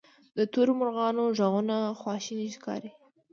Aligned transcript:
د 0.37 0.39
تورو 0.51 0.71
مرغانو 0.79 1.23
ږغونه 1.37 1.75
خواشیني 1.99 2.47
ښکاري. 2.55 2.91